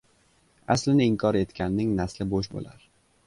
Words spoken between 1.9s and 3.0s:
nasli bo‘sh bo‘lar.